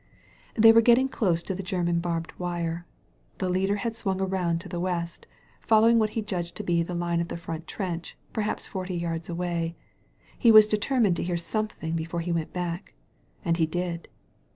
They 0.55 0.71
were 0.71 0.81
getting 0.81 1.07
close 1.07 1.43
to 1.43 1.53
the 1.53 1.61
Grerman 1.61 2.01
barbed 2.01 2.33
wire. 2.39 2.87
The 3.37 3.49
leader 3.49 3.75
had 3.75 3.95
swung 3.95 4.19
around 4.19 4.59
to 4.61 4.67
the 4.67 4.79
west» 4.79 5.27
following 5.61 5.99
what 5.99 6.09
he 6.17 6.23
judged 6.23 6.55
to 6.55 6.63
be 6.63 6.81
the 6.81 6.95
line 6.95 7.21
of 7.21 7.27
the 7.27 7.37
front 7.37 7.67
trench, 7.67 8.17
perhaps 8.33 8.65
forty 8.65 8.95
yards 8.95 9.29
away. 9.29 9.75
He 10.39 10.51
was 10.51 10.67
de 10.67 10.77
termined 10.79 11.17
to 11.17 11.23
hear 11.23 11.37
something 11.37 11.95
before 11.95 12.21
he 12.21 12.31
went 12.31 12.51
back. 12.51 12.95
And 13.45 13.57
he 13.57 13.67
did 13.67 14.07